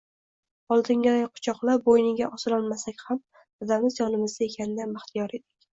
Oldingiday 0.75 1.21
quchoqlab, 1.35 1.85
boʻyniga 1.91 2.31
osilolmasak 2.39 3.07
ham, 3.11 3.23
dadamiz 3.45 4.03
yonimizda 4.05 4.49
ekanidan 4.53 4.99
baxtiyor 5.01 5.35
edik. 5.41 5.51